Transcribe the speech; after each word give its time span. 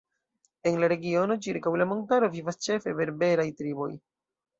En 0.69 0.77
la 0.83 0.87
regiono 0.93 1.35
ĉirkaŭ 1.47 1.73
la 1.81 1.87
montaro 1.91 2.29
vivas 2.37 2.57
ĉefe 2.69 2.95
berberaj 3.01 3.47
triboj. 3.61 3.91